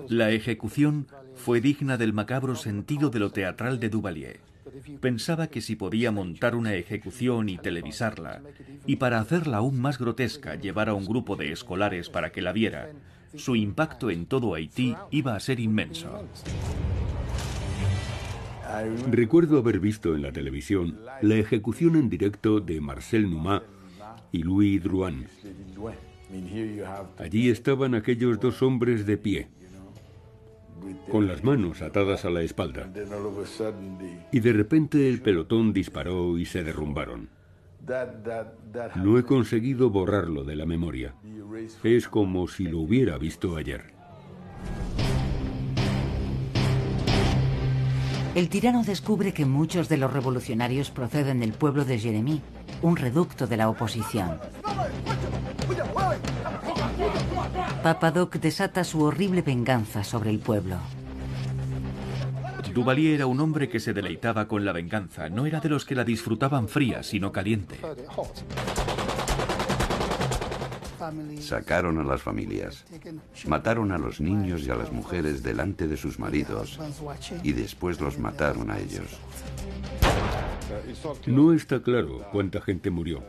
[0.10, 1.06] La ejecución
[1.36, 4.40] fue digna del macabro sentido de lo teatral de Duvalier.
[5.00, 8.42] Pensaba que si podía montar una ejecución y televisarla,
[8.88, 12.52] y para hacerla aún más grotesca llevar a un grupo de escolares para que la
[12.52, 12.90] viera,
[13.36, 16.10] su impacto en todo Haití iba a ser inmenso.
[19.10, 23.64] Recuerdo haber visto en la televisión la ejecución en directo de Marcel Numa
[24.32, 25.28] y Louis Drouin.
[27.18, 29.48] Allí estaban aquellos dos hombres de pie,
[31.10, 32.92] con las manos atadas a la espalda.
[34.32, 37.30] Y de repente el pelotón disparó y se derrumbaron.
[38.96, 41.16] No he conseguido borrarlo de la memoria.
[41.84, 43.94] Es como si lo hubiera visto ayer.
[48.36, 52.42] El tirano descubre que muchos de los revolucionarios proceden del pueblo de Jeremy,
[52.84, 54.40] un reducto de la oposición.
[57.82, 60.78] Papadoc desata su horrible venganza sobre el pueblo.
[62.74, 65.30] Duvalier era un hombre que se deleitaba con la venganza.
[65.30, 67.80] No era de los que la disfrutaban fría, sino caliente.
[71.40, 72.86] Sacaron a las familias,
[73.46, 76.80] mataron a los niños y a las mujeres delante de sus maridos
[77.44, 79.08] y después los mataron a ellos.
[81.26, 83.24] No está claro cuánta gente murió,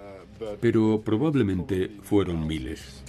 [0.61, 3.03] pero probablemente fueron miles.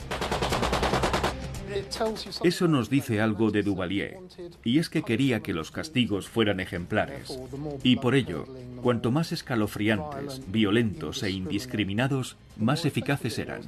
[2.43, 4.17] Eso nos dice algo de Duvalier,
[4.63, 7.39] y es que quería que los castigos fueran ejemplares,
[7.83, 8.45] y por ello,
[8.81, 13.61] cuanto más escalofriantes, violentos e indiscriminados, más eficaces eran.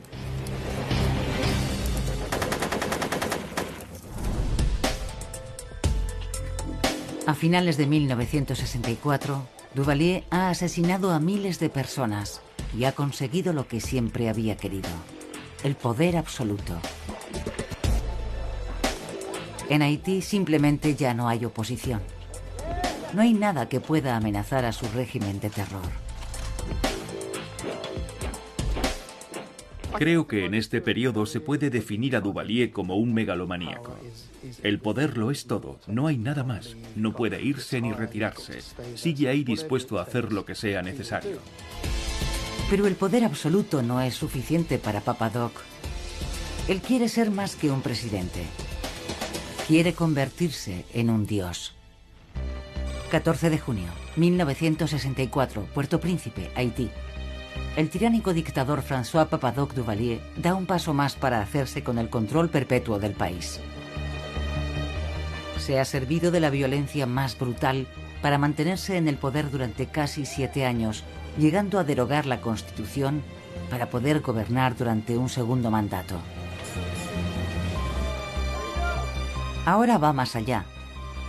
[7.32, 9.41] A finales de 1964,
[9.73, 12.41] Duvalier ha asesinado a miles de personas
[12.77, 14.89] y ha conseguido lo que siempre había querido,
[15.63, 16.77] el poder absoluto.
[19.69, 22.01] En Haití simplemente ya no hay oposición.
[23.13, 26.11] No hay nada que pueda amenazar a su régimen de terror.
[29.98, 33.98] Creo que en este periodo se puede definir a Duvalier como un megalomaníaco.
[34.64, 36.76] El poder lo es todo, no hay nada más.
[36.96, 38.60] No puede irse ni retirarse.
[38.96, 41.38] Sigue ahí dispuesto a hacer lo que sea necesario.
[42.70, 45.52] Pero el poder absoluto no es suficiente para Papadoc.
[46.68, 48.44] Él quiere ser más que un presidente.
[49.68, 51.76] Quiere convertirse en un dios.
[53.12, 56.89] 14 de junio, 1964, Puerto Príncipe, Haití.
[57.76, 62.49] El tiránico dictador François Papadoc Duvalier da un paso más para hacerse con el control
[62.49, 63.62] perpetuo del país.
[65.58, 67.88] Se ha servido de la violencia más brutal
[68.22, 71.04] para mantenerse en el poder durante casi siete años,
[71.38, 73.24] llegando a derogar la Constitución
[73.70, 76.16] para poder gobernar durante un segundo mandato.
[79.66, 80.66] Ahora va más allá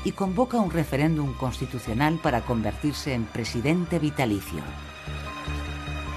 [0.04, 4.62] y convoca un referéndum constitucional para convertirse en presidente vitalicio.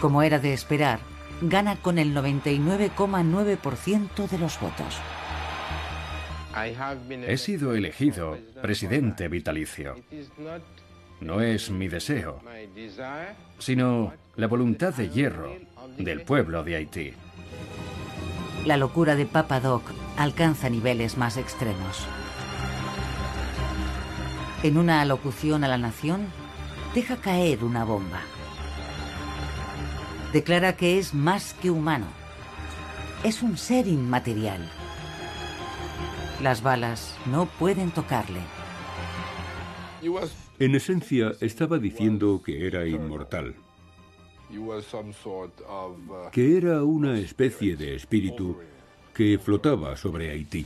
[0.01, 0.99] Como era de esperar,
[1.41, 4.99] gana con el 99,9% de los votos.
[7.27, 9.95] He sido elegido presidente vitalicio.
[11.19, 12.41] No es mi deseo,
[13.59, 15.55] sino la voluntad de hierro
[15.97, 17.13] del pueblo de Haití.
[18.65, 19.83] La locura de Papa Doc
[20.17, 22.05] alcanza niveles más extremos.
[24.63, 26.27] En una alocución a la nación,
[26.93, 28.21] deja caer una bomba.
[30.35, 32.07] Declara que es más que humano.
[33.23, 34.69] Es un ser inmaterial.
[36.43, 38.41] Las balas no pueden tocarle.
[40.59, 43.55] En esencia, estaba diciendo que era inmortal,
[46.33, 48.57] que era una especie de espíritu
[49.13, 50.65] que flotaba sobre Haití.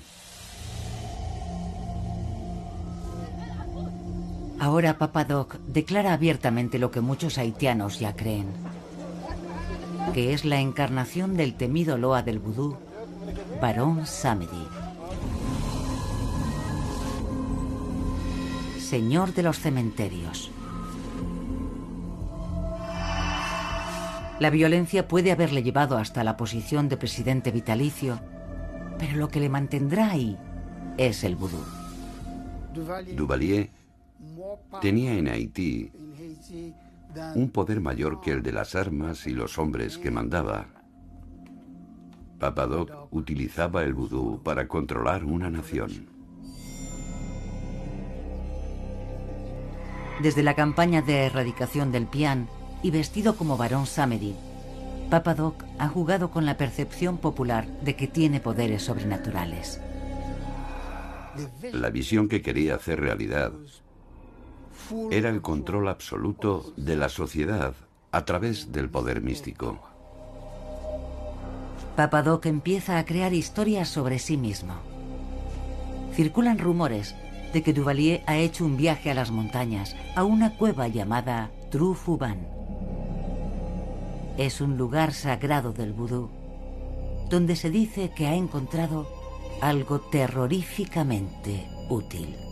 [4.59, 8.47] Ahora Papa Doc declara abiertamente lo que muchos haitianos ya creen,
[10.13, 12.77] que es la encarnación del temido loa del vudú,
[13.61, 14.67] Barón Samedi.
[18.79, 20.51] Señor de los cementerios.
[24.39, 28.19] La violencia puede haberle llevado hasta la posición de presidente vitalicio,
[28.97, 30.37] pero lo que le mantendrá ahí
[30.97, 31.61] es el vudú.
[33.15, 33.69] Duvalier
[34.81, 35.91] tenía en Haití
[37.35, 40.67] un poder mayor que el de las armas y los hombres que mandaba.
[42.39, 46.07] Papadoc utilizaba el vudú para controlar una nación.
[50.21, 52.47] Desde la campaña de erradicación del pian
[52.83, 54.35] y vestido como varón Samedi,
[55.09, 59.81] Papadoc ha jugado con la percepción popular de que tiene poderes sobrenaturales.
[61.71, 63.53] La visión que quería hacer realidad
[65.11, 67.73] era el control absoluto de la sociedad
[68.11, 69.79] a través del poder místico.
[71.95, 74.73] Papadoc empieza a crear historias sobre sí mismo.
[76.13, 77.15] Circulan rumores
[77.53, 82.47] de que Duvalier ha hecho un viaje a las montañas, a una cueva llamada Trufuban.
[84.37, 86.29] Es un lugar sagrado del vudú,
[87.29, 89.07] donde se dice que ha encontrado
[89.61, 92.48] algo terroríficamente útil.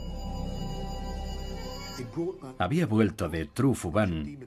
[2.58, 4.38] Había vuelto de Trufuban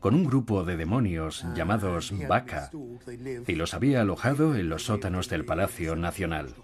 [0.00, 2.70] con un grupo de demonios llamados Baka
[3.46, 6.54] y los había alojado en los sótanos del Palacio Nacional.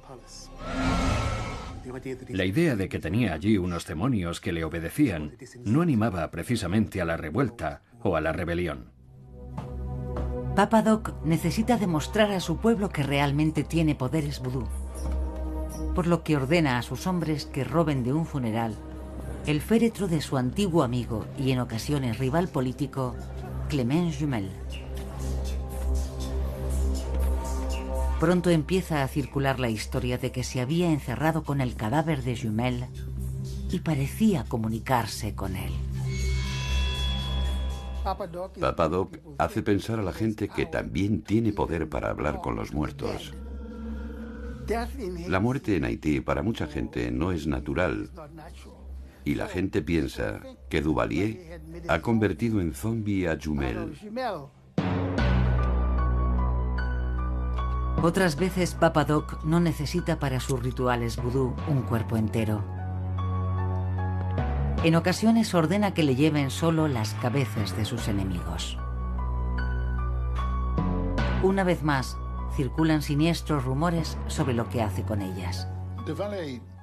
[2.28, 7.05] La idea de que tenía allí unos demonios que le obedecían no animaba precisamente a
[7.05, 8.93] la revuelta o a la rebelión.
[10.55, 14.68] Papadoc necesita demostrar a su pueblo que realmente tiene poderes vudú,
[15.95, 18.76] por lo que ordena a sus hombres que roben de un funeral
[19.47, 23.16] el féretro de su antiguo amigo y en ocasiones rival político,
[23.68, 24.51] Clement Jumel.
[28.20, 32.36] Pronto empieza a circular la historia de que se había encerrado con el cadáver de
[32.40, 32.86] Jumel
[33.70, 35.72] y parecía comunicarse con él.
[38.05, 43.34] Papadoc hace pensar a la gente que también tiene poder para hablar con los muertos.
[45.26, 48.09] La muerte en Haití para mucha gente no es natural
[49.25, 53.97] y la gente piensa que Duvalier ha convertido en zombie a Jumel.
[58.03, 62.64] Otras veces Papadoc no necesita para sus rituales vudú un cuerpo entero.
[64.83, 68.77] En ocasiones ordena que le lleven solo las cabezas de sus enemigos.
[71.45, 72.16] Una vez más,
[72.57, 75.68] circulan siniestros rumores sobre lo que hace con ellas.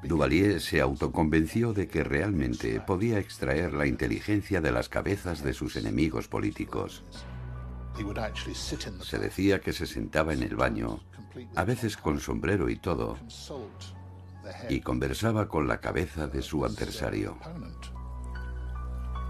[0.03, 5.75] Duvalier se autoconvenció de que realmente podía extraer la inteligencia de las cabezas de sus
[5.75, 7.03] enemigos políticos.
[9.01, 11.01] Se decía que se sentaba en el baño,
[11.55, 13.17] a veces con sombrero y todo,
[14.69, 17.37] y conversaba con la cabeza de su adversario.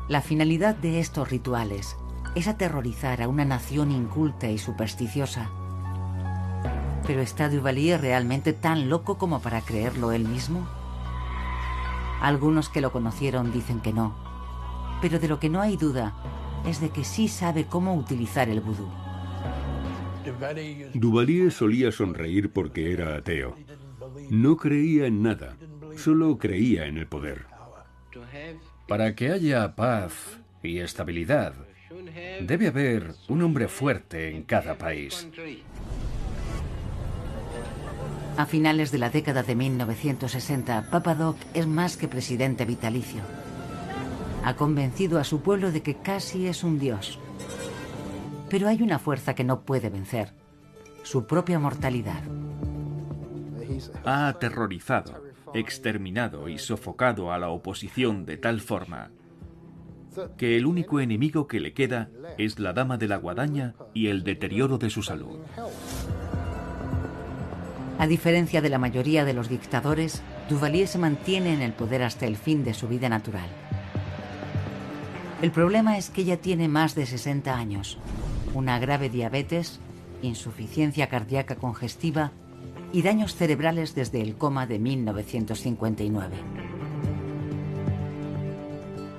[0.07, 1.95] La finalidad de estos rituales
[2.35, 5.49] es aterrorizar a una nación inculta y supersticiosa.
[7.05, 10.67] ¿Pero está Duvalier realmente tan loco como para creerlo él mismo?
[12.21, 14.15] Algunos que lo conocieron dicen que no,
[15.01, 16.13] pero de lo que no hay duda
[16.65, 18.89] es de que sí sabe cómo utilizar el vudú.
[20.93, 23.55] Duvalier solía sonreír porque era ateo.
[24.29, 25.55] No creía en nada,
[25.95, 27.45] solo creía en el poder.
[28.87, 31.53] Para que haya paz y estabilidad,
[32.41, 35.27] debe haber un hombre fuerte en cada país.
[38.39, 43.19] A finales de la década de 1960, Papadoc es más que presidente vitalicio.
[44.45, 47.19] Ha convencido a su pueblo de que casi es un dios.
[48.49, 50.31] Pero hay una fuerza que no puede vencer,
[51.03, 52.23] su propia mortalidad.
[54.05, 55.21] Ha aterrorizado,
[55.53, 59.11] exterminado y sofocado a la oposición de tal forma
[60.37, 64.23] que el único enemigo que le queda es la dama de la guadaña y el
[64.23, 65.39] deterioro de su salud.
[67.99, 72.25] A diferencia de la mayoría de los dictadores, Duvalier se mantiene en el poder hasta
[72.25, 73.49] el fin de su vida natural.
[75.41, 77.97] El problema es que ella tiene más de 60 años,
[78.53, 79.81] una grave diabetes,
[80.21, 82.31] insuficiencia cardíaca congestiva
[82.93, 86.37] y daños cerebrales desde el coma de 1959.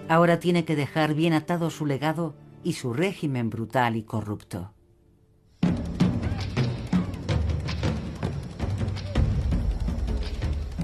[0.08, 4.72] Ahora tiene que dejar bien atado su legado y su régimen brutal y corrupto.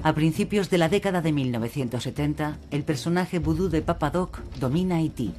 [0.07, 5.33] A principios de la década de 1970, el personaje vudú de Papa Doc domina Haití.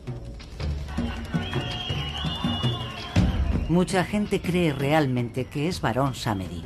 [3.71, 6.65] Mucha gente cree realmente que es varón Samedi.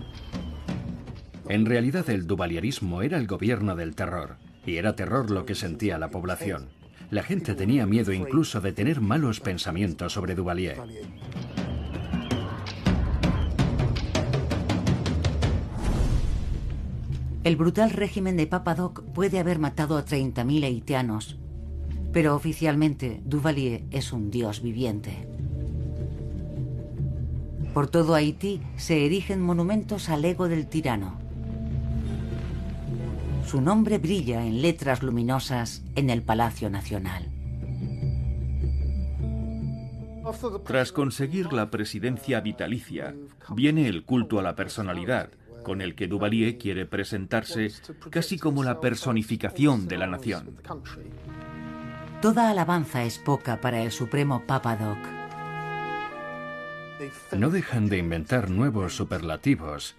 [1.49, 4.35] En realidad el duvalierismo era el gobierno del terror,
[4.67, 6.71] y era terror lo que sentía la población.
[7.13, 10.77] La gente tenía miedo incluso de tener malos pensamientos sobre Duvalier.
[17.45, 21.39] El brutal régimen de Papadoc puede haber matado a 30.000 haitianos,
[22.13, 25.27] pero oficialmente Duvalier es un dios viviente.
[27.75, 31.19] Por todo Haití se erigen monumentos al ego del tirano.
[33.45, 37.29] Su nombre brilla en letras luminosas en el Palacio Nacional.
[40.65, 43.17] Tras conseguir la presidencia vitalicia,
[43.51, 45.31] viene el culto a la personalidad,
[45.63, 47.71] con el que Duvalier quiere presentarse
[48.11, 50.57] casi como la personificación de la nación.
[52.21, 54.99] Toda alabanza es poca para el supremo Papa Doc.
[57.37, 59.97] No dejan de inventar nuevos superlativos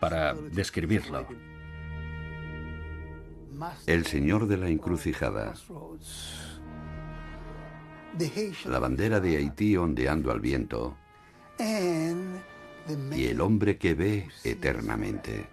[0.00, 1.26] para describirlo.
[3.86, 5.54] El señor de la encrucijada.
[8.66, 10.96] La bandera de Haití ondeando al viento.
[13.16, 15.46] Y el hombre que ve eternamente.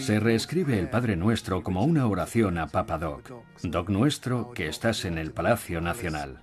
[0.00, 3.30] Se reescribe el Padre Nuestro como una oración a Papa Doc.
[3.62, 6.40] Doc nuestro, que estás en el Palacio Nacional.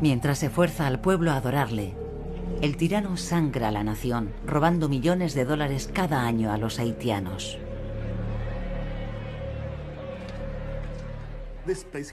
[0.00, 1.96] Mientras se fuerza al pueblo a adorarle,
[2.62, 7.58] el tirano sangra a la nación, robando millones de dólares cada año a los haitianos.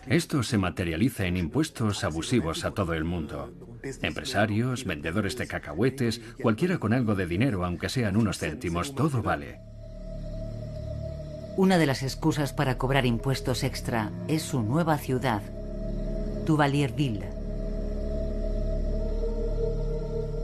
[0.08, 3.54] Esto se materializa en impuestos abusivos a todo el mundo.
[4.02, 9.60] Empresarios, vendedores de cacahuetes, cualquiera con algo de dinero, aunque sean unos céntimos, todo vale.
[11.58, 15.42] Una de las excusas para cobrar impuestos extra es su nueva ciudad,
[16.46, 17.30] Duvalierville.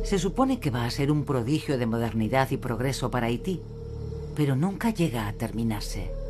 [0.06, 3.62] Se supone que va a ser un prodigio de modernidad y progreso para Haití,
[4.36, 6.21] pero nunca llega a terminarse.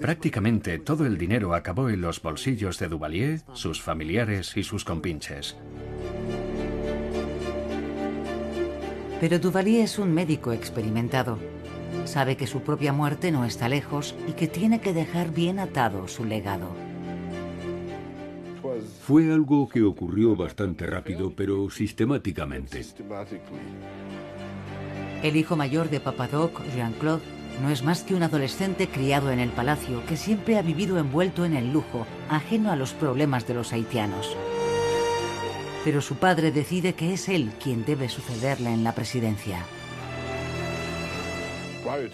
[0.00, 5.56] Prácticamente todo el dinero acabó en los bolsillos de Duvalier, sus familiares y sus compinches.
[9.20, 11.38] Pero Duvalier es un médico experimentado.
[12.04, 16.06] Sabe que su propia muerte no está lejos y que tiene que dejar bien atado
[16.06, 16.68] su legado.
[19.02, 22.84] Fue algo que ocurrió bastante rápido, pero sistemáticamente.
[25.22, 29.50] El hijo mayor de Papadoc, Jean-Claude, no es más que un adolescente criado en el
[29.50, 33.72] palacio que siempre ha vivido envuelto en el lujo, ajeno a los problemas de los
[33.72, 34.36] haitianos.
[35.84, 39.64] Pero su padre decide que es él quien debe sucederle en la presidencia.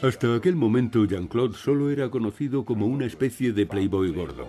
[0.03, 4.49] Hasta aquel momento Jean-Claude solo era conocido como una especie de playboy gordo.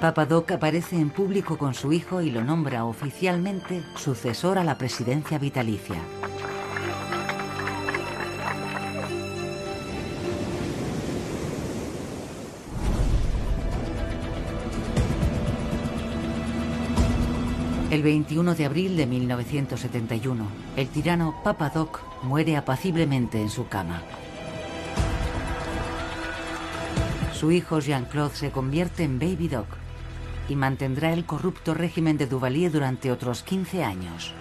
[0.00, 5.38] Papadoc aparece en público con su hijo y lo nombra oficialmente sucesor a la presidencia
[5.38, 5.96] vitalicia.
[17.94, 24.02] El 21 de abril de 1971, el tirano Papa Doc muere apaciblemente en su cama.
[27.32, 29.68] Su hijo Jean-Claude se convierte en Baby Doc
[30.48, 34.32] y mantendrá el corrupto régimen de Duvalier durante otros 15 años.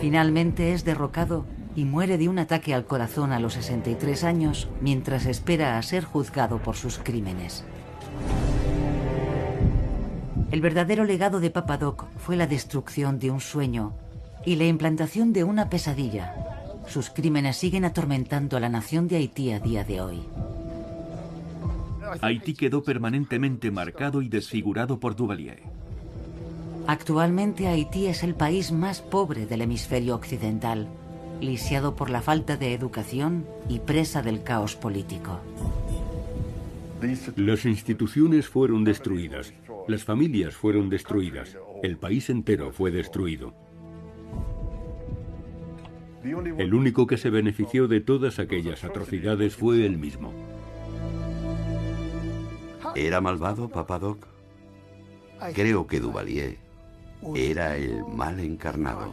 [0.00, 5.26] Finalmente es derrocado y muere de un ataque al corazón a los 63 años mientras
[5.26, 7.64] espera a ser juzgado por sus crímenes.
[10.52, 13.94] El verdadero legado de Papadoc fue la destrucción de un sueño
[14.44, 16.34] y la implantación de una pesadilla,
[16.86, 20.20] Sus crímenes siguen atormentando a la nación de Haití a día de hoy.
[22.20, 25.62] Haití quedó permanentemente marcado y desfigurado por Duvalier.
[26.86, 30.88] Actualmente Haití es el país más pobre del hemisferio occidental,
[31.40, 35.38] lisiado por la falta de educación y presa del caos político.
[37.36, 39.52] Las instituciones fueron destruidas,
[39.88, 43.54] las familias fueron destruidas, el país entero fue destruido.
[46.24, 50.32] El único que se benefició de todas aquellas atrocidades fue él mismo.
[52.94, 54.26] ¿Era malvado, Papadoc?
[55.54, 56.58] Creo que Duvalier
[57.34, 59.12] era el mal encarnado.